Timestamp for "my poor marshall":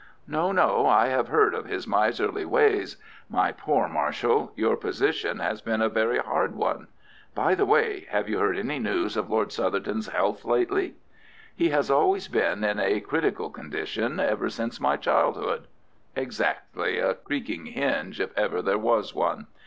3.29-4.51